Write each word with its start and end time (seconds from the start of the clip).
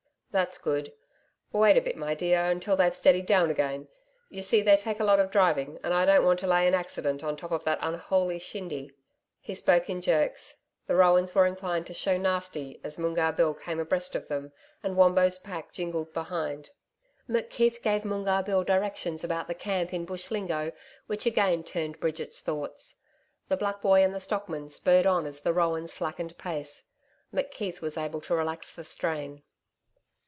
'That's 0.33 0.57
good.... 0.57 0.93
Wait 1.51 1.75
a 1.75 1.81
bit, 1.81 1.97
my 1.97 2.15
dear, 2.15 2.45
until 2.45 2.77
they've 2.77 2.95
steadied 2.95 3.25
down 3.25 3.51
again.... 3.51 3.89
Y'see 4.29 4.61
they 4.61 4.77
take 4.77 5.01
a 5.01 5.03
lot 5.03 5.19
of 5.19 5.29
driving, 5.29 5.77
and 5.83 5.93
I 5.93 6.05
don't 6.05 6.23
want 6.23 6.39
to 6.39 6.47
lay 6.47 6.65
an 6.69 6.73
accident 6.73 7.21
on 7.21 7.35
top 7.35 7.51
of 7.51 7.65
that 7.65 7.79
unholy 7.81 8.39
shindy....' 8.39 8.93
He 9.41 9.53
spoke 9.53 9.89
in 9.89 9.99
jerks. 9.99 10.61
The 10.87 10.95
roans 10.95 11.35
were 11.35 11.45
inclined 11.45 11.85
to 11.87 11.93
'show 11.93 12.17
nasty' 12.17 12.79
as 12.81 12.97
Moongarr 12.97 13.33
Bill 13.35 13.53
came 13.53 13.77
abreast 13.77 14.15
of 14.15 14.29
them, 14.29 14.53
and 14.81 14.95
Wombo's 14.95 15.37
pack 15.37 15.73
jingled 15.73 16.13
behind. 16.13 16.69
McKeith 17.27 17.81
gave 17.81 18.05
Moongarr 18.05 18.43
Bill 18.45 18.63
directions 18.63 19.25
about 19.25 19.49
the 19.49 19.53
camp 19.53 19.93
in 19.93 20.05
Bush 20.05 20.31
lingo, 20.31 20.71
which 21.07 21.25
again 21.25 21.61
turned 21.61 21.99
Bridget's 21.99 22.39
thoughts. 22.39 22.95
The 23.49 23.57
black 23.57 23.81
boy 23.81 24.01
and 24.01 24.15
the 24.15 24.21
stockman 24.21 24.69
spurred 24.69 25.05
on 25.05 25.25
as 25.25 25.41
the 25.41 25.51
roans 25.51 25.91
slackened 25.91 26.37
pace. 26.37 26.87
McKeith 27.33 27.81
was 27.81 27.97
able 27.97 28.21
to 28.21 28.33
relax 28.33 28.71
the 28.71 28.85
strain. 28.85 29.43